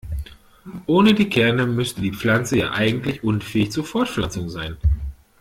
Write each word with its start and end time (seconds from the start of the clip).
Ohne 0.87 1.13
die 1.13 1.29
Kerne 1.29 1.67
müsste 1.67 2.01
die 2.01 2.11
Pflanze 2.11 2.57
ja 2.57 2.71
eigentlich 2.71 3.23
unfähig 3.23 3.71
zur 3.71 3.85
Fortpflanzung 3.85 4.49
sein. 4.49 4.77